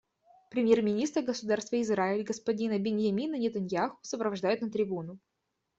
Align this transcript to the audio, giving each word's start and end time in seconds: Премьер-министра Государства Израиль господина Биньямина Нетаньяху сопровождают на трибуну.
Премьер-министра 0.49 1.21
Государства 1.21 1.79
Израиль 1.79 2.23
господина 2.23 2.79
Биньямина 2.79 3.35
Нетаньяху 3.35 3.99
сопровождают 4.01 4.61
на 4.61 4.71
трибуну. 4.71 5.19